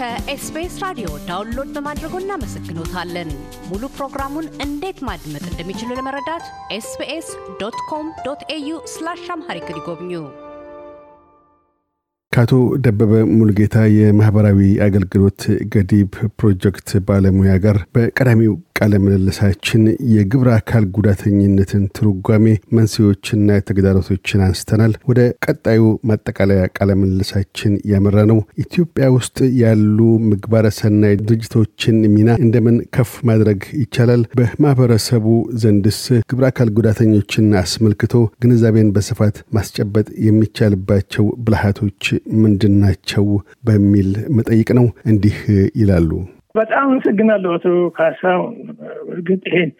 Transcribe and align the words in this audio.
ከ 0.00 0.30
SBS 0.30 0.74
ራዲዮ 0.82 1.08
download 1.26 1.70
በማድረጎ 1.74 2.14
እናመሰግኖታለን። 2.20 3.30
ሙሉ 3.70 3.82
ፕሮግራሙን 3.96 4.46
እንዴት 4.64 4.98
ማድመጥ 5.08 5.42
እንደሚችሉ 5.48 5.88
ለመረዳት 5.98 6.44
SBS 6.76 7.28
dot 7.60 7.76
com 7.90 8.06
dot 8.26 8.42
au 8.54 8.78
slash 8.92 9.24
Amharic 9.34 9.66
ይጎብኙ። 9.72 10.12
ከአቶ 12.32 12.52
ደበበ 12.84 13.12
ሙልጌታ 13.34 13.76
የማህበራዊ 13.96 14.60
አገልግሎት 14.86 15.42
ገዲብ 15.74 16.10
ፕሮጀክት 16.38 16.90
ባለሙያ 17.08 17.54
ጋር 17.64 17.78
በቀዳሚው 17.96 18.54
ቃለ 18.80 18.94
ምልልሳችን 19.02 19.82
የግብረ 20.12 20.48
አካል 20.58 20.84
ጉዳተኝነትን 20.94 21.82
ትርጓሜ፣ 21.96 22.44
መንስኤዎችና 22.76 23.58
ተግዳሮቶችን 23.68 24.44
አንስተናል። 24.46 24.92
ወደ 25.10 25.20
ቀጣዩ 25.46 25.80
ማጠቃለያ 26.10 26.62
ቃለ 26.76 26.90
ምልልሳችን 27.00 27.72
ያመራ 27.92 28.16
ነው። 28.30 28.38
ኢትዮጵያ 28.64 29.06
ውስጥ 29.16 29.38
ያሉ 29.62 29.98
ምግባረ 30.30 30.66
ሰናይ 30.78 31.14
ድርጅቶችን 31.22 31.98
ሚና 32.14 32.30
እንደምን 32.44 32.78
ከፍ 32.96 33.12
ማድረግ 33.30 33.60
ይቻላል? 33.82 34.24
በማህበረሰቡ 34.38 35.26
ዘንድስ 35.62 36.00
ግብረ 36.30 36.44
አካል 36.50 36.70
ጉዳተኞችን 36.78 37.28
አስመልክቶ 37.62 38.14
ግንዛቤን 38.42 38.92
በስፋት 38.96 39.38
ማስጨበጥ 39.56 40.08
የሚቻልባቸው 40.26 41.26
ብልሃቶች 41.44 42.02
ምንድን 42.42 42.76
ናቸው? 42.80 43.26
በሚል 43.64 44.10
መጠይቅ 44.36 44.68
ነው። 44.78 44.86
እንዲህ 45.10 45.38
ይላሉ። 45.80 46.10
በጣም 46.54 46.82
አመሰግናለሁ 46.86 47.50
አቶ 47.56 47.66
ካሳሁን። 47.96 48.54
እርግጥ 49.12 49.42
ይሄን 49.50 49.70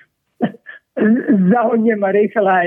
እዛ 1.32 1.52
ሆኜ 1.66 1.86
መሬት 2.02 2.34
ላይ 2.48 2.66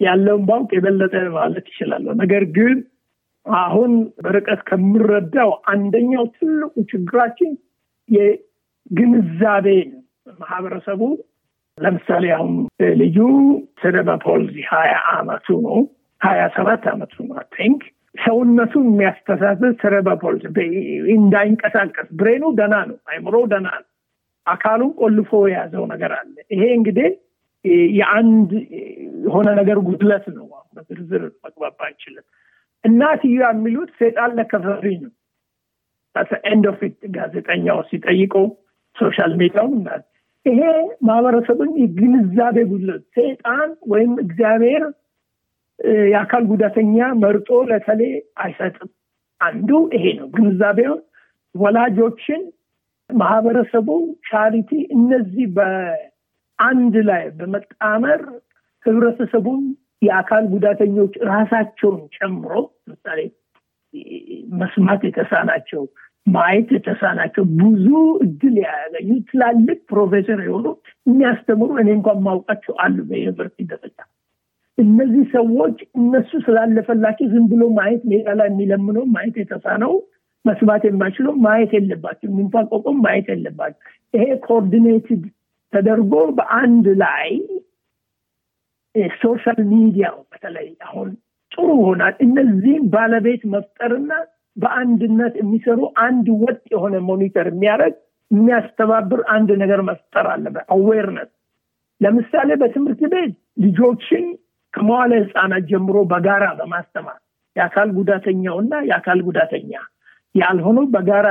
ያለውን 0.00 0.42
ባውቅ 0.48 0.70
የበለጠ 0.76 1.14
ማለት 1.36 1.66
ይችላለሁ። 1.72 2.12
ነገር 2.22 2.44
ግን 2.56 2.76
አሁን 3.46 3.92
በርቀት 4.24 4.60
ከምረዳው 4.68 5.50
አንደኛው 5.72 6.24
ትልቁ 6.36 6.74
ችግራችን 6.90 7.52
የግንዛቤ 8.08 9.66
ማህበረሰቡ 10.40 11.00
ለምሳሌ 11.78 12.24
አሁን 12.36 12.52
ልጁ 13.00 13.16
cerebral 13.82 14.10
palsy 14.24 14.54
ሀያ 14.72 14.94
አመቱ 15.14 15.46
ነው 15.66 15.78
ሀያ 16.20 16.42
ሰባት 16.56 16.84
አመቱ 16.92 17.14
ነው 17.28 17.38
think 17.56 17.82
ሰውነቱን 18.14 18.86
የሚያስተሳስር 18.88 19.72
cerebral 19.82 20.15
palsy 20.15 20.36
እንዳይንቀሳቀስ 21.14 22.08
brain 22.18 22.37
ኑ 22.37 22.44
ደና 22.58 22.74
ነው፣ 22.88 22.98
አይምሮ 23.10 23.36
ደና 23.52 23.68
ነው። 23.78 23.88
አካሉን 24.46 24.92
ቆልፎ 25.00 25.30
የያዘው 25.48 25.84
ነገር 25.92 26.12
አለ። 26.18 26.34
ይሄ 26.54 26.62
እንግዲህ 26.78 27.08
የአንድ 27.98 28.50
የሆነ 29.24 29.48
ነገር 29.60 29.78
ጉድለት 29.88 30.24
ነው። 30.36 30.46
በዝርዝር 30.76 31.22
መግባባት 31.44 31.78
አይችልም። 31.88 32.26
እናትየዋ 32.84 33.48
የሚሉት 33.54 33.90
ሴጣን 33.98 34.30
ለክፎት 34.38 34.86
ነው። 35.02 35.12
end 36.46 36.64
of 36.70 36.80
it 36.86 36.98
ጋዜጠኛው 37.14 37.78
ሲጠይቀው 37.90 38.46
social 38.96 39.32
media 39.40 39.60
ው 39.60 39.68
ይሄ 40.46 40.60
ማህበረሰብን 41.02 41.70
የግንዛቤ 41.82 42.56
ጉድለት 42.70 43.02
ሴጣን 43.16 43.70
ወይም 43.92 44.12
እግዚአብሔር 44.24 44.84
የአካል 46.10 46.42
ጉዳተኛ 46.50 46.96
መርጦ 47.22 47.48
ለይቶ 47.70 48.00
አይሰጥም። 48.42 48.90
አንዱ 49.40 49.68
ይሄ 49.96 50.04
ነው። 50.18 50.26
ግንዛቤውን 50.34 51.00
ወላጆችን፣ 51.54 52.42
ማህበረሰቡ፣ 53.10 53.88
ቻሪቲ 54.28 54.70
እነዚህ 54.96 55.46
በአንድ 55.56 56.94
ላይ 57.08 57.24
በመጣመር 57.38 58.20
ህብረተሰቡን 58.86 59.60
የአካል 60.02 60.44
ጉዳተኞች 60.52 61.14
ራሳቸውን 61.28 62.00
ጨምሮ 62.16 62.52
ለምሳሌ 62.84 63.20
መስማት 64.58 65.02
የተሳናቸው 65.08 65.82
ማየት 66.26 66.68
የተሳናቸው 66.76 67.44
ብዙ 67.60 67.86
እድል 68.24 68.56
ያገኙ 68.64 69.10
ትላልቅ 69.30 69.78
ፕሮፌሰር 69.90 70.40
የሆኑ 70.46 70.66
የሚያስተምሩ 71.06 71.70
እኔ 71.82 71.88
እንኳን 71.96 72.18
ማውቃቸው 72.26 72.74
አሉ 72.84 72.96
በዩኒቨርሲቲ 73.08 73.66
ደረጃ 73.72 73.98
እነዚህ 74.78 75.24
ሰዎች 75.34 75.78
እነሱ 75.98 76.30
ስላለፈላቸው 76.44 77.26
ዝም 77.32 77.44
ብሎ 77.50 77.62
ማየት 77.76 78.02
ሜዳ 78.10 78.28
ላይ 78.38 78.48
የሚለምነው 78.50 79.04
ማየት 79.14 79.36
የተሳነው 79.40 79.92
መስማት 80.44 80.82
የማይችለው 80.88 81.34
ማየት 81.44 81.72
የለባቸው 81.76 82.28
የሚንፏቀቀውም 82.30 82.96
ማየት 83.04 83.26
የለባቸው። 83.32 83.80
ይሄ 84.14 84.24
coordinated 84.46 85.22
ተደርጎ 85.72 86.14
በአንድ 86.38 86.86
ላይ 87.02 87.28
social 89.20 89.60
media 89.72 90.03
ው 90.03 90.16
በተለይ 90.32 90.68
አሁን 90.86 91.10
ጥሩ 91.52 91.68
ሆናል 91.82 92.14
እነዚህም 92.24 92.84
ባለቤት 92.94 93.42
መፍጠርና 93.54 94.12
በአንድነት 94.56 95.34
የሚሰሩ 95.40 95.78
አንድ 96.06 96.26
ወጥ 96.42 96.60
የሆነ 96.74 96.94
monitor 97.08 97.46
የሚያደርግ 97.52 97.94
የሚያስተባብር 98.30 99.20
አንድ 99.34 99.50
ነገር 99.62 99.80
መፍጠር 99.88 100.26
አለበት። 100.34 100.66
awareness 100.74 101.30
ለምሳሌ 102.00 102.50
በትምህርት 102.60 103.02
ቤት 103.12 103.32
ልጆችን 103.64 104.24
ከመዋለ 104.74 105.12
ህፃናት 105.22 105.64
ጀምሮ 105.70 105.96
በጋራ 106.12 106.44
በማስተማር 106.58 107.18
የአካል 107.56 107.88
ጉዳተኛውና 107.96 108.74
የአካል 108.88 109.18
ጉዳተኛ 109.26 109.72
ያልሆነው 110.34 110.84
በጋራ 110.94 111.26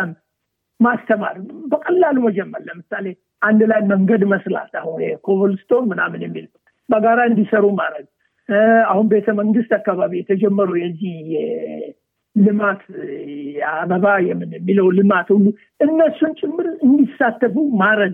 ማስተማር 0.79 1.35
በቀላሉ 1.72 2.18
መጀመር። 2.28 2.62
ለምሳሌ 2.68 3.06
አንድ 3.41 3.62
ላይ 3.72 3.81
መንገድ 3.91 4.24
መስላት 4.34 4.74
አሁን 4.81 5.00
ኮብልስቶን 5.28 5.85
ምናምን 5.91 6.22
የሚል 6.25 6.46
በጋራ 6.90 7.19
እንዲሰሩ 7.29 7.66
ማድረግ። 7.79 8.07
አሁን 8.90 9.06
ቤተ 9.12 9.28
መንግስት 9.40 9.72
አካባቢ 9.78 10.12
የተጀመሩ 10.19 10.69
የዚህ 10.78 11.16
ልማት 12.35 12.81
አበባ 13.73 14.06
የምን 14.28 14.52
የሚለው 14.58 14.88
ልማት 14.97 15.28
ሁሉ 15.35 15.46
እነሱን 15.79 16.34
ጭምር 16.40 16.68
እንዲሳተፉ 16.85 17.56
ማድረግ 17.81 18.13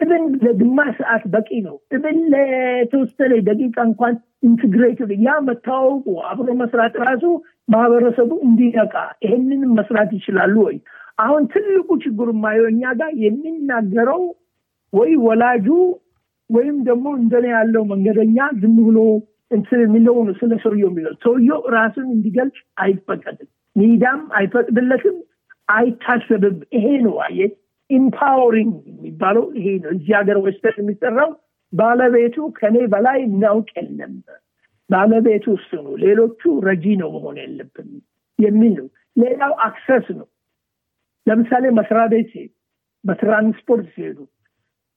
እብን 0.00 0.24
ለግማሽ 0.42 0.90
ሰዓት 0.98 1.24
በቂ 1.32 1.48
ነው። 1.64 1.76
እብን 1.96 2.18
ለተወሰነ 2.32 3.32
ደቂቃ 3.48 3.76
እንኳን 3.88 4.14
integrated 4.48 5.10
ያ 5.24 5.34
መታወቁ 5.46 6.04
አብሮ 6.28 6.48
መስራት 6.60 6.94
ራሱ 7.04 7.24
ማህበረሰቡ 7.68 8.30
እንዲነቃ 8.46 8.94
ይህንን 9.24 9.62
መስራት 9.78 10.10
ይችላሉ 10.18 10.54
ወይ? 10.66 10.76
አሁን 11.18 11.42
ትልቁ 11.52 11.88
ችግር 12.04 12.28
ማየው 12.42 12.66
እኛ 12.72 12.92
ጋር 13.00 13.10
የሚናገረው 13.24 14.22
ወይ 14.92 15.10
ወላጁ 15.26 15.66
ወይም 16.50 16.76
ደግሞ 16.86 17.06
እንደኔ 17.20 17.46
ያለው 17.52 17.82
መንገደኛ 17.90 18.38
ዝም 18.60 18.76
ብሎ 18.86 18.98
እንትን 19.50 19.80
የሚለው 19.84 20.16
ነው 20.20 20.34
ስለ 20.40 20.52
ሰውየው 20.62 20.90
የሚለው 20.90 21.14
ሰውየው 21.24 21.60
ራሱን 21.74 22.06
እንዲገልጽ 22.14 22.56
አይፈቀድም። 22.82 23.48
ሚዲያም 23.76 24.20
አይፈቅድለትም፣ 24.38 25.16
አይታሰብም። 25.68 26.56
ይሄ 26.76 26.86
ነው 27.06 27.14
አየህ 27.26 27.50
empowering 27.90 28.74
የሚባለው 28.90 29.44
ይሄ 29.58 29.66
ነው። 29.82 29.90
እዚህ 29.96 30.12
ሀገር 30.18 30.38
ወስደን 30.44 30.76
የሚጠራው 30.80 31.30
ባለቤቱ 31.72 32.36
ከኔ 32.58 32.76
በላይ 32.92 33.18
የሚያውቅ 33.28 33.68
የለም፣ 33.78 34.14
ባለቤቱ 34.90 35.46
እሱ 35.58 35.70
ነው፣ 35.78 35.94
ሌሎቹ 36.04 36.40
ረጂ 36.68 36.84
ነው 37.00 37.08
መሆን 37.16 37.36
የለብን 37.42 37.88
የሚል 38.38 38.74
ነው። 38.80 38.88
ሌላው 39.16 39.52
access 39.66 40.06
ነው። 40.18 40.28
ለምሳሌ 41.26 41.64
መስሪያ 41.78 42.04
ቤት 42.12 42.28
ሲሄዱ፣ 42.32 42.52
በትራንስፖርት 43.04 43.86
ሲሄዱ 43.94 44.18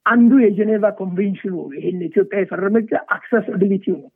አንዱ 0.05 0.31
የጀኔቫ 0.43 0.83
ኮንቬንሽኑ 0.99 1.55
ይህን 1.75 1.99
ኢትዮጵያ 2.07 2.37
የፈረመች 2.41 2.87
accessibility 3.15 3.85
ነው። 3.95 4.09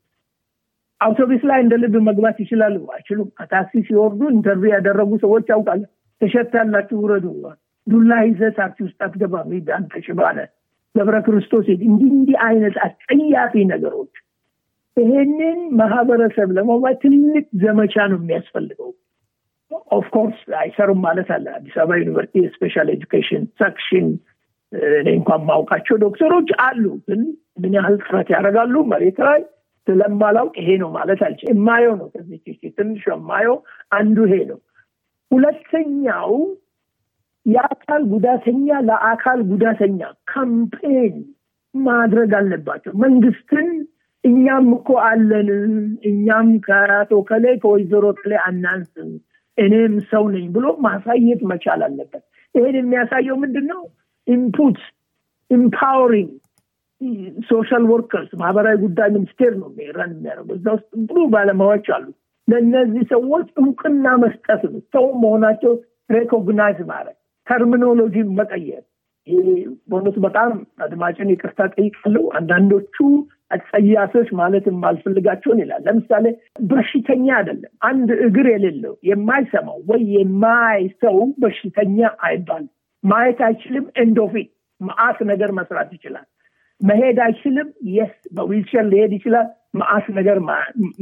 አውቶቡስ 1.02 1.42
ላይ 1.50 1.60
እንደ 1.64 1.76
ልብ 1.82 1.96
መግባት 2.08 2.38
ይችላሉ 2.44 2.76
አይችሉም? 2.96 3.30
ከታክሲ 3.38 3.82
ሲወርዱ 3.88 4.22
interview 4.36 4.72
ያደረጉ 4.76 5.12
ሰዎች 5.24 5.46
ያውቃለን። 5.54 5.90
ተሸታላችሁ 6.22 6.98
ውረዱ 7.04 7.26
ዱላ 7.88 8.12
ይዘህ 8.26 8.52
ታክሲ 8.58 8.80
ውስጥ 8.86 9.00
አትገባም፣ 9.06 9.50
አንተ 9.76 10.02
ሽባነ 10.06 10.38
ገብረ 10.96 11.16
ክርስቶስ 11.26 11.66
እንዲህ 11.88 12.12
እንዲህ 12.12 12.38
አይነት 12.46 12.76
አስጸያፊ 12.86 13.64
ነገሮች 13.72 14.14
ይሄንን 14.98 15.60
ማህበረሰብ 15.80 16.50
ለመግባት 16.58 17.00
ትልቅ 17.04 17.46
ዘመቻ 17.64 17.96
ነው 18.12 18.20
የሚያስፈልገው። 18.22 18.92
of 19.92 20.04
course 20.04 20.40
አይሰሩም 20.60 21.00
ማለት 21.06 21.30
አለ። 21.36 21.46
አዲስ 21.58 21.76
አበባ 21.78 21.98
ዩኒቨርሲቲ 22.02 22.44
የ 22.44 22.54
special 22.54 22.90
education 22.94 23.44
section 23.62 24.08
እኔ 24.94 25.08
እንኳን 25.18 25.42
ማውቃቸው 25.50 25.96
ዶክተሮች 26.04 26.50
አሉ፣ 26.66 26.84
ግን 27.08 27.22
ምን 27.62 27.74
ያህል 27.78 27.96
ጥረት 28.04 28.30
ያደርጋሉ 28.36 28.76
መሬት 28.92 29.20
ላይ 29.28 29.42
ስለማላውቅ 29.88 30.56
ይሄ 30.62 30.70
ነው 30.84 30.90
ማለት 30.96 31.20
አልችልም። 31.26 31.50
የማየው 31.52 31.94
ነው 32.00 32.08
ከዚህ 32.14 32.40
ትንሽ 32.78 33.04
የማየው 33.12 33.58
አንዱ 33.92 34.18
ይሄ 34.28 34.38
ነው። 34.52 34.60
ሁለተኛው 35.32 36.32
የአካል 37.46 38.04
ጉዳተኛ 38.12 38.68
ለአካል 38.88 39.40
ጉዳተኛ 39.50 40.00
campaign 40.32 41.16
ማድረግ 41.76 42.32
አለባቸው። 42.40 42.94
መንግስትን 43.04 43.68
እኛም 44.24 44.68
እኮ 44.78 44.90
አለን፣ 45.08 45.50
እኛም 46.10 46.48
ከአቶ 46.66 47.12
ከላይ 47.28 47.56
ከወይዘሮ 47.64 48.06
ከላይ 48.20 48.40
አናንስም፣ 48.46 49.10
እኔም 49.58 49.94
ሰው 50.12 50.24
ነኝ 50.34 50.46
ብሎ 50.56 50.66
ማሳየት 50.86 51.42
መቻል 51.52 51.82
አለበት። 51.88 52.24
ይሄን 52.56 52.76
የሚያሳየው 52.80 53.38
ምንድን 53.44 53.66
ነው? 53.72 53.82
input 54.28 54.80
empowering 55.50 56.32
social 57.48 57.84
workers 57.90 58.32
ማህበራዊ 58.42 58.76
ጉዳይ 58.84 59.10
ሚኒስቴር 59.16 59.54
ነው 59.62 59.70
ረን 59.98 60.12
የሚያደርገው። 60.16 60.56
እዛ 60.58 60.68
ውስጥ 60.78 60.90
ብዙ 61.02 61.26
ባለሙያዎች 61.34 61.88
አሉ። 61.96 62.06
ለእነዚህ 62.48 63.04
ሰዎች 63.12 63.48
እውቅና 63.62 64.08
መስጠት 64.24 64.64
ነው። 64.68 64.82
ሰው 64.96 65.06
መሆናቸው 65.22 65.74
recognize 66.12 66.80
ማድረግ 66.90 67.18
terminology 67.48 68.16
መቀየር 68.38 68.84
በእውነቱ 69.88 70.18
በጣም 70.26 70.52
አድማጭን 70.86 71.30
ይቅርታ 71.34 71.62
ጠይቃለሁ። 71.74 72.24
አንዳንዶቹ 72.38 72.96
አጸያፊዎች 73.52 74.30
ማለት 74.40 74.66
የማልፈልጋቸውን 74.70 75.60
ይላል። 75.64 75.82
ለምሳሌ 75.88 76.26
በሽተኛ 76.70 77.28
አይደለም። 77.38 77.72
አንድ 77.90 78.10
እግር 78.28 78.48
የሌለው 78.52 78.94
የማይሰማው 79.10 79.80
ወይ 79.90 80.04
የማያየው 80.16 81.18
በሽተኛ 81.42 81.98
አይባልም። 82.28 82.72
ማየት 83.04 83.42
አይችልም፣ 83.48 83.86
end 84.02 84.22
of 84.22 84.36
it 84.36 84.50
መዓት 84.82 85.20
ነገር 85.32 85.52
መስራት 85.60 85.90
ይችላል። 85.98 86.26
መሄድ 86.82 87.18
አይችልም፣ 87.26 87.68
የስ 87.92 88.16
በዊልቸር 88.38 88.86
ሊሄድ 88.92 89.12
ይችላል። 89.18 89.48
መዓት 89.74 90.06
ነገር 90.18 90.38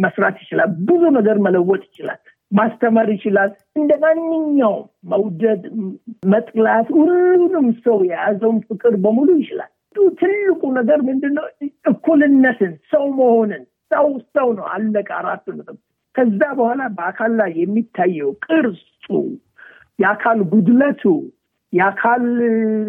መስራት 0.03 0.35
ይችላል። 0.43 0.69
ብዙ 0.87 1.03
ነገር 1.17 1.37
መለወጥ 1.45 1.81
ይችላል። 1.89 2.21
ማስተማር 2.53 3.07
ይችላል። 3.13 3.51
እንደ 3.75 3.91
ማንኛውም 4.03 4.83
መውደድ፣ 5.11 5.63
መጥላት፣ 6.33 6.87
ሁሉንም 6.97 7.67
ሰው 7.85 7.97
የያዘውን 8.09 8.59
ፍቅር 8.67 8.95
በሙሉ 9.05 9.29
ይችላል። 9.39 9.71
ትልቁ 10.19 10.61
ነገር 10.77 10.99
ምንድነው? 11.07 11.45
እኩልነትን፣ 11.91 12.73
ሰው 12.91 13.05
መሆንን። 13.17 13.63
ሰው 13.91 14.07
ሰው 14.35 14.47
ነው፣ 14.57 14.65
አለቀ። 14.73 15.09
አራት 15.19 15.45
ነጥብ። 15.51 15.77
ከዛ 16.15 16.41
በኋላ 16.57 16.81
በአካል 16.97 17.31
ላይ 17.39 17.51
የሚታየው 17.59 18.31
ቅርጹ፣ 18.45 19.05
የአካል 19.99 20.39
ጉድለቱ፣ 20.51 21.03
የአካል 21.73 22.23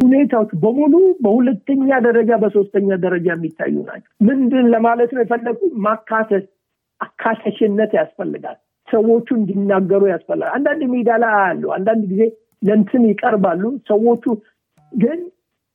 ሁኔታዎች 0.05 0.51
በሙሉ 0.63 0.95
በሁለተኛ 1.25 1.89
ደረጃ 2.07 2.33
በሶስተኛ 2.43 2.97
ደረጃ 3.05 3.27
የሚታዩ 3.33 3.75
ናቸው። 3.87 4.11
ምንድን 4.29 4.67
ለማለት 4.75 5.11
ነው 5.15 5.23
የፈለጉ 5.25 5.61
ማካተት፣ 5.87 6.47
አካተሽነት 7.01 7.93
ያስፈልጋል። 7.99 8.59
ሰዎቹ 8.89 9.29
እንዲናገሩ 9.39 10.03
ያስፈልጋል። 10.11 10.53
አንዳንድ 10.57 10.83
ሜዳ 10.95 11.11
ላይ 11.23 11.35
አሉ፣ 11.43 11.63
አንዳንድ 11.77 12.03
ጊዜ 12.13 12.23
ለንትን 12.63 13.03
ይቀርባሉ። 13.11 13.63
ሰዎቹ 13.89 14.25
ግን 14.93 15.21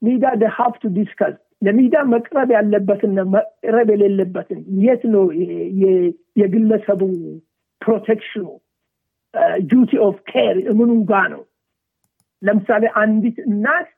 ሚዲያ 0.02 0.26
have 0.58 0.74
to 0.82 0.92
discuss 0.98 1.36
ለሚዲያ 1.62 1.96
መቅረብ 2.12 2.50
ያለበትን 2.56 3.14
መቅረብ 3.34 3.88
የሌለበትን 3.94 4.60
የት 4.84 5.02
ነው 5.14 5.24
የግለሰቡ 6.42 7.02
protection 7.82 8.35
ኑ 8.35 8.46
duty 9.70 9.92
of 10.06 10.18
care 10.30 10.56
እምኑ 10.72 10.92
ጋ 11.10 11.22
ነው? 11.34 11.42
ለምሳሌ 12.42 12.84
አንዲት 13.02 13.38
እናት 13.46 13.90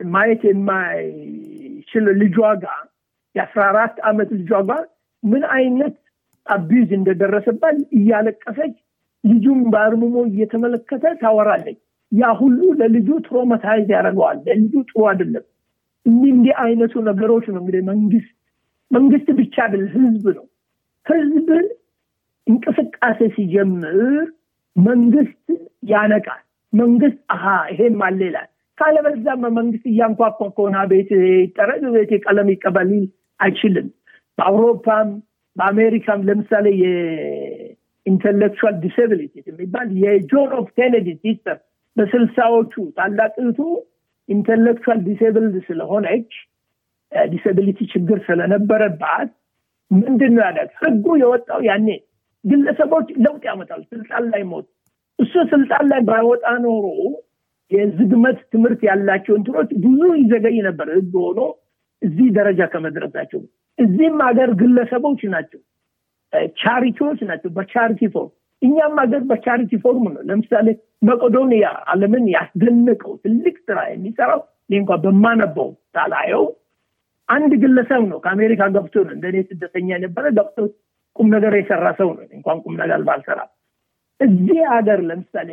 ማየት 0.00 0.42
የማይችል 0.48 2.04
ልጇ 2.20 2.36
ጋር 2.62 2.80
የአስራ 3.34 3.60
አራት 3.72 3.96
ዓመት 4.10 4.28
ልጇ 4.38 4.52
ጋር 4.70 4.82
ምን 5.22 5.42
አይነት 5.56 5.96
abuse 6.50 6.90
እንደደረሰባት 6.96 7.78
እያለቀሰች 7.98 8.74
ልጁን 9.24 9.60
በአርምሞ 9.72 10.16
እየተመለከተ 10.28 11.04
ታወራለች። 11.22 11.78
ያ 12.12 12.30
ሁሉ 12.38 12.60
ለልጁ 12.78 13.08
traumatize 13.26 13.88
ያደርገዋል። 13.94 14.38
ለልጁ 14.46 14.72
ጥሩ 14.88 15.00
አይደለም። 15.10 15.44
እንዲህ 16.06 16.30
እንዲህ 16.34 16.54
አይነቱ 16.62 16.94
ነገሮች 17.08 17.46
ነው 17.50 17.60
እንግዲህ 17.62 17.82
መንግስት 17.90 18.30
መንግስት 18.90 19.28
ብቻ 19.40 19.54
አይደለም 19.64 19.90
ህዝብ 19.98 20.24
ነው። 20.38 20.46
ህዝብ 21.06 21.48
እንቅስቃሴ 22.46 23.18
ሲጀምር 23.34 23.98
መንግስት 24.76 25.44
ያነቃል። 25.90 26.42
መንግስት 26.72 27.18
አሀ 27.34 27.44
ይሄም 27.72 28.02
አለ 28.06 28.20
ይላል። 28.28 28.48
ካለበዛም 28.78 29.42
መንግስት 29.56 29.84
እያንኳኳ 29.92 30.38
ከሆነ 30.50 30.76
ቤት 30.90 31.10
ይጠረግ 31.36 31.82
ቤት 31.94 32.12
ቀለም 32.24 32.48
ይቀበል 32.52 32.90
አይችልም። 33.40 33.88
በአውሮፓም 34.38 35.08
በአሜሪካም 35.56 36.20
ለምሳሌ 36.28 36.66
የ 36.82 37.10
intellectual 37.10 38.76
disability 38.84 39.34
የሚባል 39.46 39.88
የጆን 40.04 40.50
ኤፍ 40.58 40.68
ኬኔዲ 40.78 41.08
sister 41.24 41.58
በስልሳዎቹ 41.96 42.74
ታላቅ 42.98 43.32
እህቱ 43.42 43.60
intellectual 44.28 45.00
disabled 45.06 45.56
ስለሆነች 45.68 46.30
disability 47.30 47.78
ችግር 47.92 48.18
ስለነበረባት 48.26 49.30
ምንድን 49.90 50.32
ነው 50.36 50.44
ያደግ 50.48 50.70
ህጉ 50.82 51.04
የወጣው 51.22 51.60
ያኔ 51.68 51.88
ግለሰቦች 52.44 53.08
ለውጥ 53.24 53.42
ያመጣል 53.48 53.80
ስልጣን 53.90 54.24
ላይ 54.32 54.42
ሞት 54.50 54.66
እሱ 55.18 55.32
ስልጣን 55.52 55.84
ላይ 55.92 56.00
ባይወጣ 56.08 56.44
ኖሮ 56.64 56.86
የዝግመት 57.70 58.38
ትምህርት 58.52 58.80
ያላቸው 58.88 59.34
እንትኖች 59.38 59.70
ብዙ 59.82 60.00
ይዘገይ 60.20 60.56
ነበር። 60.68 60.88
ህግ 60.94 61.12
ሆኖ 61.24 61.40
እዚህ 62.02 62.28
ደረጃ 62.38 62.60
ከመድረሳቸው 62.72 63.40
እዚህም 63.80 64.18
ሀገር 64.26 64.50
ግለሰቦች 64.60 65.20
ናቸው። 65.34 65.60
charity 66.58 66.97
ዎች 66.97 67.20
ናቸው 67.28 67.50
በ 67.56 67.66
charity 67.66 68.02
form። 68.14 68.30
እኛም 68.62 68.94
ሀገር 69.02 69.22
በ 69.30 69.39
charity 69.39 69.72
form 69.84 70.04
ነው። 70.14 70.22
ለምሳሌ 70.28 70.66
መቄዶንያ 71.08 71.66
አለምን 71.92 72.24
ያስደነቀው 72.34 73.12
ትልቅ 73.24 73.56
ስራ 73.68 73.78
የሚሰራው 73.90 74.40
እንኳ 74.74 74.90
በማነበው 75.04 75.68
ሳላየው 75.94 76.44
አንድ 77.28 77.52
ግለሰብ 77.62 78.02
ነው 78.10 78.18
ከአሜሪካ 78.24 78.62
ገብቶ 78.76 78.94
ነው። 79.06 79.14
እንደኔ 79.16 79.36
ስደተኛ 79.48 79.88
የነበረ 79.96 80.26
ገብቶ 80.38 80.56
ቁም 81.16 81.28
ነገር 81.34 81.52
የሰራ 81.58 81.86
ሰው 82.00 82.08
ነው። 82.16 82.24
እንኳን 82.36 82.58
ቁም 82.64 82.74
ነገር 82.82 83.00
ባልሰራ 83.08 83.40
እዚህ 84.20 84.60
ሀገር 84.72 85.00
ለምሳሌ 85.10 85.50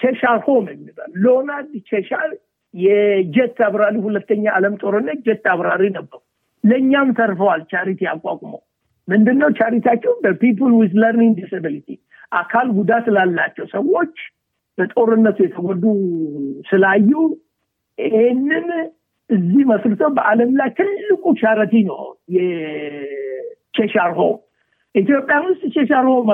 ቼሻየር 0.00 0.38
ሆም 0.46 0.64
የሚባል 0.72 1.10
ሊዮናርድ 1.24 1.72
ቼሻየር 1.88 2.30
የጀት 2.74 3.58
አብራሪ 3.66 3.96
ሁለተኛ 4.06 4.44
ዓለም 4.56 4.74
ጦርነት 4.82 5.18
ጀት 5.26 5.44
አብራሪ 5.52 5.84
ነበሩ 5.96 6.20
ለእኛም 6.64 7.08
ተርፈዋል 7.18 7.60
charity 7.72 8.00
አቋቁመው 8.12 8.60
ምንድነው 9.08 9.50
charity 9.58 9.83
ያቸው? 9.83 10.12
በ 10.24 10.36
people 10.36 10.72
with 10.78 10.92
learning 11.02 11.36
disability 11.40 11.88
አካል 12.32 12.66
ጉዳት 12.78 13.06
ላላቸው 13.14 13.66
ሰዎች 13.74 14.14
በጦርነቱ 14.78 15.38
የተጎዱ 15.44 15.84
ስላዩ 16.68 17.10
ይህንን 17.98 18.66
እዚህ 19.30 19.62
መስርተው 19.70 20.10
በአለም 20.16 20.50
ላይ 20.58 20.68
ትልቁ 20.78 21.24
ቻረቲ 21.40 21.74
ነው 21.88 22.02
የቼሻር 22.36 24.12
ሆም። 24.18 24.36
ኢትዮጵያ 24.94 25.36
ውስጥ 25.46 25.62
ቼሻር 25.74 26.04
ሆም 26.10 26.28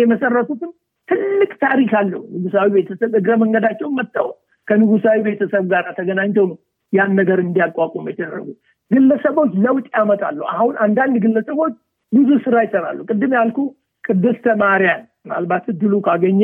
የመሰረቱትም 0.00 0.72
ትልቅ 1.08 1.52
ታሪክ 1.64 1.92
አለው። 2.00 2.22
ንጉሳዊ 2.34 2.68
ቤተሰብ 2.76 3.12
እግረ 3.20 3.32
መንገዳቸው 3.42 3.88
መጥተው 3.98 4.28
ከንጉሳዊ 4.68 5.18
ቤተሰብ 5.26 5.64
ጋር 5.72 5.86
ተገናኝተው 5.98 6.46
ነው 6.50 6.58
ያን 6.92 7.10
ነገር 7.20 7.38
እንዲያቋቁም 7.44 8.04
የተደረጉ 8.10 8.46
ግለሰቦች 8.90 9.52
ለውጥ 9.64 9.86
ያመጣሉ። 9.96 10.38
አሁን 10.54 10.74
አንዳንድ 10.84 11.16
ግለሰቦች 11.24 11.74
ብዙ 12.12 12.30
ስራ 12.44 12.56
ይሰራሉ። 12.64 12.98
ቅድም 13.10 13.32
ያልኩ 13.38 13.58
ቅድስተ 14.04 14.46
ማርያም 14.62 15.02
ምናልባት 15.24 15.66
እድሉ 15.72 15.94
ካገኘ 16.06 16.40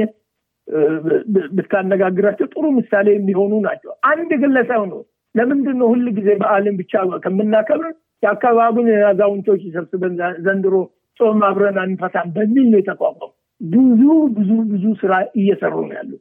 ብታነጋግራቸው 1.56 2.46
ጥሩ 2.52 2.64
ምሳሌ 2.76 3.06
የሚሆኑ 3.14 3.52
ናቸው። 3.66 3.92
አንድ 4.10 4.30
ግለሰብ 4.42 4.82
ነው። 4.92 5.00
ለምንድን 5.34 5.76
ነው 5.80 5.88
ሁል 5.92 6.06
ጊዜ 6.18 6.28
በአለም 6.40 6.76
ብቻ 6.80 6.92
ከምናከብር? 7.24 7.90
የአካባቢውን 8.22 8.88
አዛውንቶች 9.10 9.62
ሰብስበን 9.74 10.14
ዘንድሮ 10.46 10.74
ጾም 11.20 11.40
አብረን 11.48 11.78
አንፈታም 11.84 12.28
በሚል 12.34 12.66
ነው 12.72 12.78
የተቋቋሙ 12.80 13.28
ብዙ 13.60 14.02
ብዙ 14.36 14.50
ብዙ 14.70 14.84
ስራ 15.00 15.12
እየሰሩ 15.40 15.74
ነው 15.82 15.94
ያሉ 15.98 16.12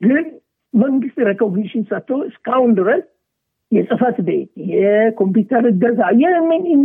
ግን 0.00 0.26
መንግስት 0.74 1.18
recognition 1.28 1.82
ሰጥቶ 1.90 2.18
እስካሁን 2.28 2.70
ድረስ 2.78 3.04
የጽህፈት 3.72 4.18
ቤት 4.26 4.50
የኮምፒውተር 4.72 5.64
እገዛ 5.70 6.00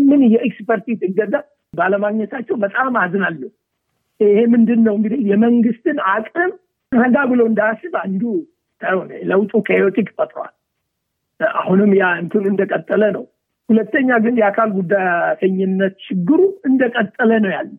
ምን 0.06 0.22
የ 0.34 0.46
expertise 0.46 1.02
እገዛ 1.10 1.34
ባለማግኘታቸው 1.74 2.56
በጣም 2.64 2.96
አዝናለሁ። 3.02 3.50
ይሄ 4.20 4.40
ምንድን 4.54 4.82
ነው 4.88 4.94
እንግዲህ 4.98 5.20
የመንግስትን 5.30 6.00
አቅም 6.12 6.52
ረጋ 6.92 7.18
ብሎ 7.30 7.42
እንዳያስብ 7.50 7.94
አንዱ 8.02 8.24
ለውጡ 9.30 9.54
chaotic 9.68 10.10
ፈጥሯል። 10.18 10.54
አሁንም 11.58 11.92
ያ 12.00 12.08
እንትኑ 12.22 12.44
እንደቀጠለ 12.52 13.04
ነው። 13.16 13.24
ሁለተኛ 13.70 14.10
ግን 14.24 14.36
የአካል 14.40 14.70
ጉዳተኝነት 14.78 15.94
ችግሩ 16.06 16.40
እንደቀጠለ 16.70 17.32
ነው 17.46 17.52
ያለ 17.56 17.70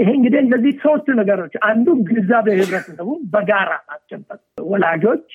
ይሄ 0.00 0.10
እንግዲህ 0.18 0.38
እነዚህ 0.44 0.72
ሶስት 0.84 1.08
ነገሮች 1.18 1.54
አንዱ 1.68 1.86
ግንዛቤ 2.08 2.46
ህብረተሰቡ 2.60 3.08
በጋራ 3.32 3.72
ማስጨበጥ 3.88 4.40
ወላጆች 4.70 5.26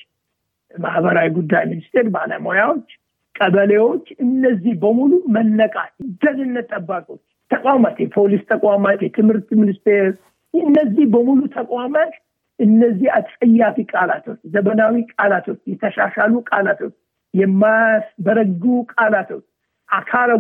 ማህበራዊ 0.76 1.28
ጉዳይ 1.38 1.64
ሚኒስቴር 1.66 2.06
ባለሙያዎች 2.10 2.88
ቀበሌዎች 3.36 4.06
እነዚህ 4.26 4.74
በሙሉ 4.82 5.12
መነቃት 5.36 5.92
ደህንነት 6.22 6.68
ጠባቆች 6.74 7.22
ተቋማት 7.52 7.98
የፖሊስ 8.04 8.44
ተቋማት 8.50 9.00
የትምህርት 9.06 9.50
ሚኒስቴር 9.60 10.08
እነዚህ 10.54 11.06
በሙሉ 11.14 11.42
ተቋማት 11.56 12.14
እነዚህ 12.60 13.10
አጸያፊ 13.18 13.78
ቃላቶች 13.92 14.40
ዘመናዊ 14.54 14.96
ቃላቶች 15.14 15.60
የተሻሻሉ 15.72 16.34
ቃላቶች 16.50 16.94
የማያስበረጉ 17.34 18.64
ቃላቶች 18.94 19.46
አካለ 19.90 20.32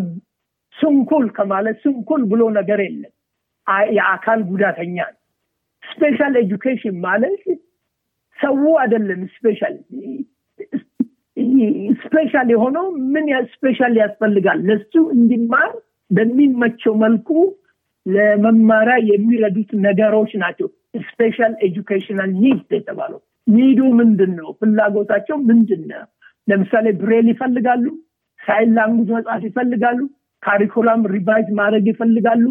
ስንኩል 0.75 1.25
ከማለት 1.37 1.77
ስንኩል 1.83 2.21
ብሎ 2.31 2.41
ነገር 2.57 2.79
የለም። 2.83 3.13
የአካል 3.93 4.39
ጉዳተኛ 4.49 4.97
special 5.83 6.35
education 6.41 6.95
ማለት 7.01 7.41
ሰው 8.39 8.57
አይደለም 8.81 9.21
special 9.35 9.75
special 12.03 12.47
የሆነው 12.53 12.85
ምን 13.13 13.25
special 13.53 13.93
ያስፈልጋል 14.01 14.59
ለሱ 14.69 14.93
እንዲማር 15.15 15.69
በሚመቸው 16.11 16.93
መልኩ 17.03 17.29
ለመማሪያ 18.05 18.97
የሚረዱት 19.09 19.71
ነገሮች 19.85 20.31
ናቸው 20.43 20.67
special 21.07 21.53
educational 21.65 22.29
needs 22.43 22.69
የተባለው 22.75 23.19
need 23.47 23.69
ኡ 23.69 23.79
ምንድን 23.99 24.31
ነው? 24.39 24.47
ፍላጎታቸው 24.59 25.37
ምንድን 25.49 25.81
ነው? 25.91 26.05
ለምሳሌ 26.47 26.87
ብሬል 27.01 27.27
ይፈልጋሉ፣ 27.31 27.85
sign 28.39 28.71
language 28.77 29.09
መጽሐፍ 29.17 29.43
ይፈልጋሉ፣ 29.49 29.99
curriculum 30.43 31.01
revise 31.13 31.47
ማድረግ 31.59 31.85
ይፈልጋሉ፣ 31.91 32.45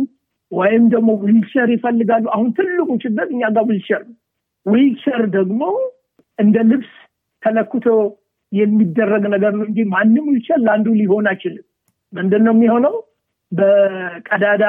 ወይም 0.52 0.84
ደግሞ 0.94 1.10
ዊልቸር 1.22 1.68
ይፈልጋሉ። 1.76 2.24
አሁን 2.34 2.48
ትልቁ 2.58 2.88
ችግር 3.04 3.26
እኛ 3.34 3.42
ጋር 3.56 3.64
ዊልቸር 3.70 4.02
ነው። 4.08 4.16
ዊልቸር 4.66 5.22
ደግሞ 5.34 5.60
እንደ 6.38 6.56
ልብስ 6.70 6.92
ተለክቶ 7.42 7.86
የሚደረግ 8.52 9.24
ነገር 9.34 9.52
ነው 9.58 9.64
እንጂ 9.68 9.80
ማንም 9.92 10.24
ዊልቸር 10.30 10.58
ለአንዱ 10.66 10.88
ሊሆን 11.00 11.26
አይችልም። 11.30 11.64
ምንድን 12.12 12.42
ነው 12.46 12.54
የሚሆነው? 12.56 12.94
በቀዳዳ 13.52 14.64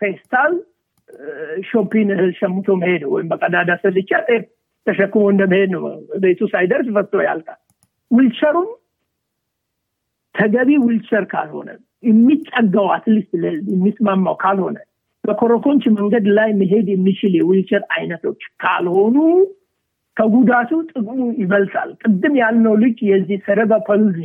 ፌስታል 0.00 0.52
shopping 1.68 2.08
እህል 2.14 2.30
ሸምቶ 2.38 2.68
መሄድ 2.80 3.02
ወይም 3.12 3.26
በቀዳዳ 3.32 3.70
ስልቻ 3.82 4.10
ጤፍ 4.28 4.44
ተሸክሞ 4.86 5.24
እንደመሄድ 5.32 5.70
ነው። 5.74 5.82
ቤቱ 6.22 6.40
ሳይደርስ 6.52 6.88
ፈቶ 6.96 7.22
ያልቃል። 7.26 7.60
ዊልቸሩም 8.10 8.70
ተገቢ 10.34 10.70
ዊልቸር 10.84 11.24
ካልሆነ 11.32 11.70
የሚጠጋው 12.04 12.86
at 12.94 13.05
least 13.05 13.32
የሚስማማው 13.72 14.36
ካልሆነ 14.42 14.78
በኮረኮንች 15.24 15.84
መንገድ 15.96 16.24
ላይ 16.36 16.50
መሄድ 16.60 16.86
የሚችል 16.92 17.32
የዊልቸር 17.38 17.82
አይነቶች 17.94 18.40
ካልሆኑ 18.62 19.16
ከጉዳቱ 20.16 20.70
ጥቅሙ 20.88 21.18
ይበልጣል። 21.38 21.90
ቅድም 22.02 22.34
ያልነው 22.40 22.74
ልጅ 22.82 22.98
የዚህ 23.10 23.38
cerebral 23.46 23.74
palsy 23.86 24.18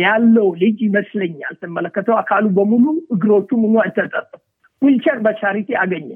ያለው 0.00 0.46
ልጅ 0.60 0.76
ይመስለኛል 0.86 1.54
ስመለከተው 1.60 2.14
አካሉ 2.20 2.44
በሙሉ 2.56 2.84
እግሮቹ 3.14 3.48
ሙሉ 3.62 3.74
አይተጣጠም። 3.82 4.42
wheelchair 4.82 5.18
በ 5.24 5.34
charity 5.34 5.70
አገኘ። 5.82 6.08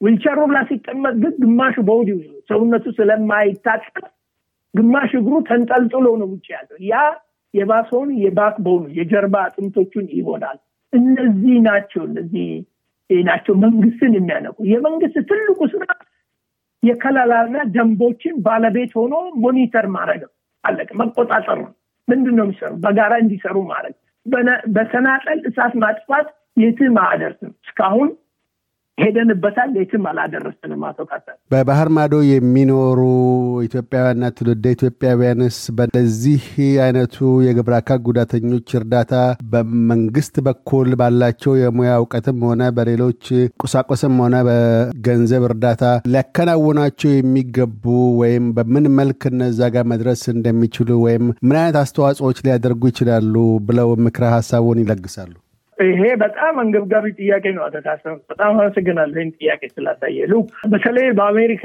ዊልቸሩ 0.00 0.38
ላይ 0.52 0.64
ሲቀመጥ 0.68 1.14
ግን 1.22 1.32
ግማሽ 1.42 1.76
body 1.88 2.10
ሰውነቱ 2.50 2.86
ስለማይታጠፍ 2.98 4.06
ግማሽ 4.74 5.10
እግሩ 5.18 5.34
ተንጠልጥሎ 5.48 6.06
ነው 6.20 6.28
ውጭ 6.32 6.46
ያለው። 6.54 6.78
ያ 6.90 7.00
የባሰውን 7.54 8.10
የ 8.22 8.33
back 8.33 8.56
bone 8.66 8.78
ኡ 8.78 8.84
የጀርባ 8.98 9.36
አጥንቶቹን 9.46 10.06
ይሆናል። 10.18 10.58
እነዚህ 10.92 11.56
ናቸው 11.66 12.02
እነዚህ 12.08 12.46
ናቸው 13.26 13.54
መንግስትን 13.62 14.12
የሚያነቁ። 14.16 14.56
የመንግስት 14.70 15.16
ትልቁ 15.30 15.58
ስራ 15.72 15.84
የከለላና 16.82 17.56
ደንቦችን 17.74 18.34
ባለቤት 18.46 18.92
ሆኖ 18.98 19.14
ሞኒተር 19.42 19.86
ማድረግ 19.94 20.20
ነው። 20.24 20.32
አለቀ። 20.64 20.88
መቆጣጠር 21.00 21.58
ምንድን 22.08 22.34
ነው 22.38 22.44
የሚሰሩ? 22.46 22.72
በጋራ 22.84 23.12
እንዲሰሩ 23.22 23.56
ማድረግ። 23.70 23.96
በተናጠል 24.76 25.38
እሳት 25.48 25.74
ማጥፋት 25.82 26.28
የትም 26.56 26.96
አያደርስም። 27.02 27.52
እስካሁን 27.64 28.08
ሄደንበታል፣ 29.00 29.70
የትም 29.78 30.04
አላደረስንም። 30.10 30.82
አቶ 30.88 30.98
ካሳ 31.10 31.26
በባህር 31.52 31.88
ማዶ 31.96 32.14
የሚኖሩ 32.28 33.00
ኢትዮጵያውያንና 33.66 34.30
ትውልደ 34.36 34.66
ኢትዮጵያውያንስ 34.76 35.58
በዚህ 35.76 36.44
አይነቱ 36.84 37.16
የግብረ 37.46 37.74
አካል 37.80 38.00
ጉዳተኞች 38.08 38.68
እርዳታ 38.80 39.14
በመንግስት 39.52 40.36
በኩል 40.46 40.90
ባላቸው 41.00 41.54
የሙያ 41.60 41.92
እውቀትም 42.00 42.40
ሆነ 42.48 42.70
በሌሎች 42.76 43.24
ቁሳቁስም 43.64 44.16
ሆነ 44.22 44.36
በገንዘብ 44.48 45.44
እርዳታ 45.50 45.84
ሊያከናውናቸው 46.12 47.12
የሚገቡ 47.12 47.84
ወይም 48.20 48.46
በምን 48.56 48.86
መልክ 48.98 49.22
እነዛ 49.32 49.70
ጋር 49.74 49.86
መድረስ 49.92 50.22
እንደሚችሉ 50.34 50.90
ወይም 51.06 51.24
ምን 51.42 51.58
አይነት 51.60 51.78
አስተዋጽኦዎች 51.82 52.40
ሊያደርጉ 52.46 52.82
ይችላሉ 52.92 53.34
ብለው 53.68 53.88
ምክረ 54.06 54.24
ሀሳቡን 54.34 54.82
ይለግሳሉ? 54.82 55.32
ይሄ 55.80 56.02
በጣም 56.22 56.54
አንገብጋቢ 56.62 57.06
ጥያቄ 57.18 57.44
ነው። 57.56 57.62
አተታሰብ 57.66 58.16
በጣም 58.30 58.50
አመሰግናለሁ 58.54 59.16
ይህን 59.16 59.30
ጥያቄ 59.38 59.62
ስላሳየሉ። 59.74 60.32
በተለይ 60.70 61.08
በአሜሪካ 61.18 61.64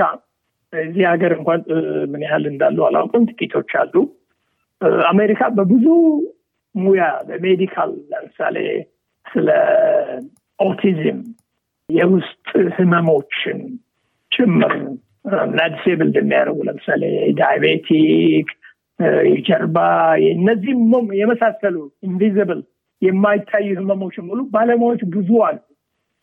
እዚህ 0.73 1.03
ሀገር 1.09 1.31
እንኳን 1.37 1.61
ምን 2.11 2.21
ያህል 2.25 2.45
እንዳሉ 2.51 2.77
አላውቅም፣ 2.87 3.25
ጥቂቶች 3.31 3.71
አሉ። 3.81 3.95
አሜሪካ 5.09 5.41
በብዙ 5.57 5.85
ሙያ 6.75 7.03
በ 7.27 7.41
medical 7.41 7.91
ለምሳሌ 8.11 8.57
ስለ 9.25 9.49
ኦቲዝም 10.59 11.19
የውስጥ 11.89 12.47
ህመሞችን 12.75 13.59
ጭምር 14.31 14.73
እና 15.45 15.59
disable 15.73 16.09
የሚያደርጉ 16.15 16.57
ለምሳሌ 16.67 17.03
diabetic፣ 17.39 18.49
የጀርባ 19.29 19.77
እነዚህ 20.33 20.73
የመሳሰሉ 21.19 21.77
invisible 22.03 22.61
የማይታዩ 23.01 23.67
ህመሞች 23.79 24.15
ሙሉ 24.27 24.39
ባለሙያዎች 24.53 25.01
ብዙ 25.13 25.29
አሉ። 25.47 25.57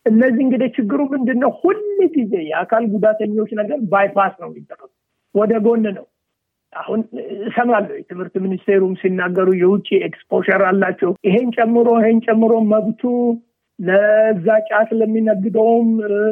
እነዚህ 0.05 0.41
እንግዲህ 0.45 0.69
ችግሩ 0.77 0.99
ምንድን 1.11 1.37
ነው? 1.43 1.51
ሁል 1.61 1.77
ጊዜ 2.15 2.33
የአካል 2.49 2.83
ጉዳተኞች 2.93 3.51
ነገር 3.59 3.79
bypass 3.91 4.33
ነው 4.41 4.49
የሚደረጉ 4.51 4.89
ወደ 5.35 5.53
ጎን 5.65 5.85
ነው። 5.97 6.05
አሁን 6.73 6.99
እሰማለሁ 7.47 7.93
የትምህርት 7.97 8.35
ሚኒስቴሩም 8.45 8.93
ሲናገሩ 9.01 9.49
የውጭ 9.59 9.89
exposure 10.07 10.61
አላቸው። 10.69 11.11
ይሄን 11.27 11.49
ጨምሮ 11.57 11.89
ይሄን 11.99 12.19
ጨምሮ 12.25 12.53
መብቱ 12.71 13.01
ለዛ 13.79 14.47
ጫት 14.67 14.89
ለሚነግደውም 14.99 15.87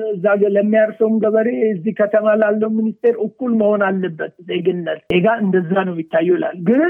እዛ 0.09 0.25
ለሚያርሰውም 0.55 1.15
ገበሬ 1.23 1.47
እዚህ 1.69 1.93
ከተማ 1.99 2.33
ላለው 2.41 2.69
ሚኒስቴር 2.77 3.15
እኩል 3.25 3.51
መሆን 3.61 3.81
አለበት። 3.87 4.33
ዜግነት 4.49 4.99
ዜጋ 5.13 5.27
እንደዛ 5.43 5.73
ነው 5.87 5.93
የሚታየው 5.95 6.35
ይላል። 6.37 6.57
ግን 6.69 6.83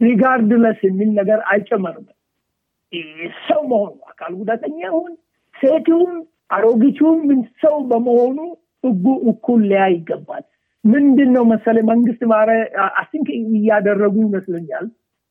regardless 0.00 0.78
የሚል 0.86 1.10
ነገር 1.20 1.40
አይጨመርም። 1.52 2.06
ሰው 3.46 3.60
መሆኑ 3.70 3.92
አካል 4.10 4.32
ጉዳተኛ 4.40 4.78
ይሁን 4.86 5.12
ሴቱም 5.54 6.10
አሮጊቱም 6.50 7.18
ምን 7.28 7.40
ሰው 7.62 7.76
በመሆኑ 7.90 8.38
ህጉ 8.84 9.04
እኩል 9.30 9.60
ሊያ 9.70 9.84
ይገባል። 9.94 10.44
ምንድን 10.84 11.30
ነው 11.36 11.44
መሰለ 11.52 11.78
መንግስት 11.90 12.22
ማረ 12.30 12.50
አሲንክ 13.00 13.28
እያደረጉ 13.36 14.14
ይመስለኛል። 14.24 14.86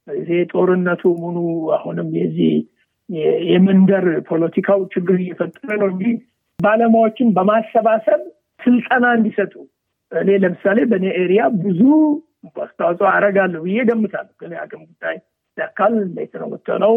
ይሄ 0.07 0.29
ጦርነቱ 0.53 1.03
ሙሉ 1.23 1.37
አሁንም 1.77 2.09
የዚህ 2.19 2.53
የመንደር 3.47 4.05
ፖለቲካው 4.29 4.79
ችግር 4.93 5.17
እየፈጠረ 5.19 5.69
ነው 5.81 5.89
እንጂ 5.93 6.05
ባለሙያዎችን 6.59 7.29
በማሰባሰብ 7.37 8.21
ስልጠና 8.59 9.05
እንዲሰጡ 9.17 9.53
እኔ 10.11 10.29
ለምሳሌ 10.43 10.79
በእኔ 10.89 11.05
area 11.21 11.41
ብዙ 11.61 11.81
አስተዋጽኦ 12.61 13.07
አደርጋለሁ 13.13 13.61
ብዬ 13.65 13.79
ገምታለሁ። 13.89 14.33
ግን 14.41 14.53
የአቅም 14.55 14.81
ጉዳይ 14.89 15.17
ያካል 15.57 15.93
ነው 16.83 16.93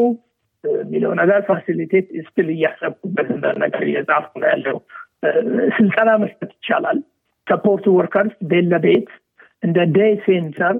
የሚለው 0.75 1.13
ነገር 1.21 1.41
facilitate 1.49 2.07
still 2.27 2.49
እያሰብኩበት 2.55 3.29
ነገር 3.65 3.83
እየጻፍኩ 3.89 4.33
ነው 4.43 4.49
ያለው። 4.53 4.79
ስልጠና 5.77 6.11
መስጠት 6.23 6.51
ይቻላል። 6.57 6.99
support 7.47 7.85
workers 7.95 8.35
ቤት 8.85 9.09
እንደ 9.63 9.79
day 9.97 10.13
center 10.25 10.75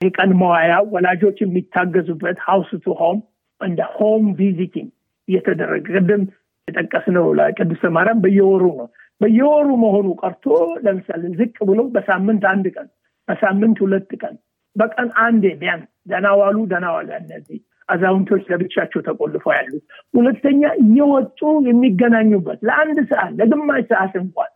የቀን 0.00 0.30
መዋያ 0.40 0.72
ወላጆች 0.92 1.38
የሚታገዙበት 1.42 2.38
house 2.46 2.70
to 2.84 2.94
home 3.00 3.18
እንደ 3.60 3.80
home 3.96 4.22
visiting 4.38 4.88
እየተደረገ 5.28 5.86
ቅድም 5.96 6.22
የጠቀስነው 6.68 7.26
ቅድስተ 7.58 7.90
ማርያም 7.96 8.22
በየወሩ 8.24 8.64
ነው። 8.80 8.88
በየወሩ 9.20 9.68
መሆኑ 9.82 10.06
ቀርቶ 10.20 10.44
ለምሳሌ 10.84 11.22
ዝቅ 11.40 11.56
ብሎ 11.70 11.80
በሳምንት 11.94 12.44
አንድ 12.52 12.66
ቀን፣ 12.76 12.86
በሳምንት 13.28 13.78
ሁለት 13.84 14.12
ቀን፣ 14.22 14.36
በቀን 14.76 15.08
አንዴ 15.24 15.44
ቢያንስ 15.60 15.88
ደህና 16.10 16.28
ዋሉ 16.40 16.56
ደህና 16.70 16.86
ዋሉ 16.94 17.08
እነዚህ 17.18 17.58
አዛውንቶች 17.90 18.42
ለብቻቸው 18.50 19.00
ተቆልፈው 19.06 19.52
ያሉት። 19.56 19.84
ሁለተኛ 20.14 20.62
እየወጡ 20.82 21.40
የሚገናኙበት 21.68 22.60
ለአንድ 22.68 22.98
ሰዓት 23.10 23.32
ለግማሽ 23.40 23.82
ሰዓት 23.92 24.14
እንኳን 24.22 24.50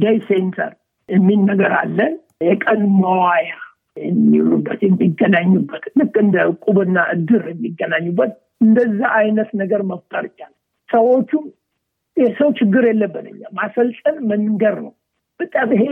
day 0.00 0.18
center 0.28 0.72
የሚል 1.08 1.40
ነገር 1.50 1.72
አለ። 1.78 1.98
የቀን 2.48 2.82
መዋያ 2.98 3.52
የሚውሉበት 3.96 4.80
የሚገናኙበት፣ 4.86 5.84
ልክ 6.00 6.14
እንደ 6.22 6.36
ቁብና 6.64 6.98
እድር 7.14 7.44
የሚገናኙበት 7.52 8.32
እንደዛ 8.60 9.00
አይነት 9.18 9.50
ነገር 9.60 9.80
መፍጠር 9.90 10.22
ይቻላል። 10.28 10.54
ሰዎቹም 10.88 11.44
የሰው 12.16 12.48
ችግር 12.58 12.84
የለብን 12.88 13.26
እኛ 13.32 13.42
ማሰልጠን 13.58 14.16
መንገር 14.30 14.76
ነው። 14.84 14.92
በጣም 15.40 15.68
ይሄ 15.76 15.84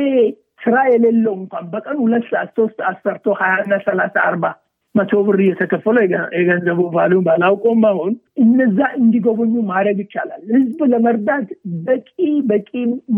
ስራ 0.62 0.76
የሌለው 0.92 1.34
እንኳን 1.40 1.64
በቀን 1.72 1.96
ሁለት 2.04 2.24
ሰዓት 2.30 2.50
ሶስት 2.58 2.76
ሰዓት 2.80 2.98
ሰርቶ 3.04 3.34
ሀያ 3.40 3.54
እና 3.64 3.74
ሰላሳ 3.84 4.14
አርባ 4.28 4.46
መቶ 4.96 5.12
ብር 5.26 5.38
እየተከፈለ 5.44 5.96
የገንዘቡ 6.36 6.80
value 6.94 7.14
ባላውቀውም 7.26 7.82
አሁን 7.90 8.12
እነዛ 8.42 8.78
እንዲጎበኙ 8.98 9.54
ማድረግ 9.70 9.98
ይቻላል። 10.04 10.42
ህዝብ 10.52 10.80
ለመርዳት 10.92 11.48
በቂ 11.86 12.10
በቂ 12.50 12.70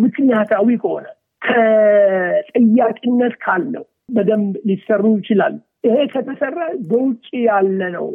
ምክንያታዊ 0.03 0.69
ከሆነ 0.83 1.07
ተጠያቂነት 1.43 3.35
ካለው 3.45 3.85
በደንብ 4.15 4.55
ሊሰሩ 4.69 5.05
ይችላሉ። 5.19 5.57
ይሄ 5.87 5.97
ከተሰራ 6.13 6.59
በውጭ 6.89 7.27
ያለ 7.47 7.81
ነው 7.97 8.07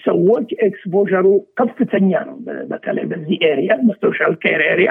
ሰዎች 0.00 0.48
exposure 0.66 1.14
ኡ 1.14 1.26
ከፍተኛ 1.58 2.10
ነው። 2.28 2.36
በተለይ 2.70 3.06
በዚህ 3.12 3.38
area 3.48 3.72
በ 3.86 3.98
social 3.98 4.34
care 4.42 4.62
area 4.72 4.90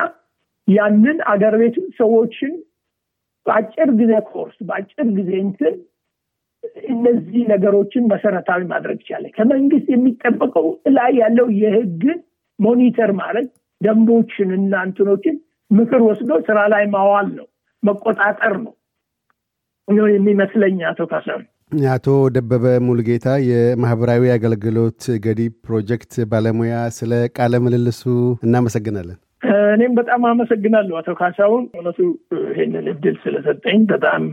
ያንን 0.68 1.20
አገር 1.32 1.54
ቤቱ 1.62 1.78
ሰዎችን 2.00 2.54
በአጭር 3.46 3.90
ጊዜ 4.00 4.14
ኮርስ 4.30 4.58
በአጭር 4.68 5.08
ጊዜ 5.18 5.32
እንትን 5.44 5.76
እነዚህ 6.92 7.42
ነገሮችን 7.52 8.10
መሰረታዊ 8.12 8.62
ማድረግ 8.72 8.98
ይቻላል። 9.04 9.34
ከመንግስት 9.38 9.88
የሚጠበቀው 9.94 10.68
ላይ 10.98 11.12
ያለው 11.22 11.48
የህግን 11.62 12.20
monitor 12.60 13.12
ማድረግ 13.20 13.48
ደንቦችን 13.82 14.50
እና 14.58 14.74
እንትኖችን 14.88 15.36
ምክር 15.72 16.02
ወስዶ 16.08 16.32
ስራ 16.48 16.60
ላይ 16.74 16.84
ማዋል 16.94 17.28
ነው፣ 17.38 17.48
መቆጣጠር 17.84 18.56
ነው። 18.64 18.74
የሚመስለኝ 20.10 20.78
አቶ 20.90 21.02
ካሳም። 21.12 21.44
አቶ 21.92 22.06
ደበበ 22.36 22.66
ሙልጌታ 22.86 23.28
የማህበራዊ 23.48 24.24
አገልግሎት 24.36 25.02
ገዲብ 25.26 25.54
ፕሮጀክት 25.66 26.14
ባለሙያ፣ 26.32 26.76
ስለ 26.98 27.14
ቃለ 27.38 27.54
ምልልሱ 27.64 28.02
እናመሰግናለን። 28.46 29.18
እኔም 29.74 29.94
በጣም 29.98 30.22
አመሰግናለሁ 30.30 30.96
አቶ 31.00 31.10
ካሳሁን 31.20 31.64
እውነቱ 31.76 32.00
ይህንን 32.48 32.86
እድል 32.94 33.16
ስለሰጠኝ 33.24 33.80
በጣም 33.92 34.24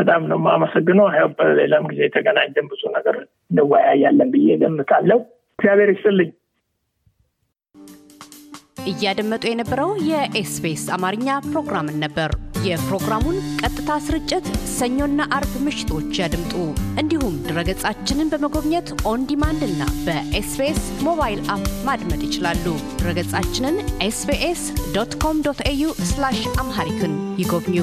በጣም 0.00 0.22
ነው 0.30 0.38
የማመሰግነው። 0.40 1.06
በሌላም 1.38 1.88
ጊዜ 1.90 2.00
የተገናኘን 2.06 2.68
ብዙ 2.72 2.82
ነገር 2.96 3.16
እንወያያለን 3.50 4.30
ብዬ 4.34 4.58
ገምታለሁ። 4.62 5.18
እግዚአብሔር 5.58 5.90
ይስጥልኝ። 5.94 6.30
እያደመጡ 8.90 9.42
የነበረው 9.48 9.90
የ 10.08 10.38
SBS 10.38 10.84
አማርኛ 10.94 11.28
ፕሮግራምን 11.48 11.98
ነበር። 12.04 12.30
የፕሮግራሙን 12.66 13.36
ቀጥታ 13.60 13.90
ስርጭት 14.06 14.46
ሰኞና 14.72 15.26
አርብ 15.36 15.52
ምሽቶች 15.66 16.10
ያድምጡ። 16.20 16.54
እንዲሁም 17.02 17.36
ድረገጻችንን 17.46 18.30
በመጎብኘት 18.32 18.90
on 19.10 19.26
demand 19.30 19.62
እና 19.68 19.82
በ 20.06 20.36
SBS 20.36 20.82
mobile 21.06 21.42
app 21.54 21.66
ማድመጥ 21.88 22.22
ይችላሉ። 22.28 22.66
ድረገጻችንን 23.00 23.78
ኤስቢኤስ 24.08 24.64
ዶት 24.96 25.14
ኮም 25.24 25.44
ዶት 25.48 25.62
ኤዩ 25.66 25.84
አምሃሪክን 26.62 27.14
ይጎብኙ። 27.38 27.78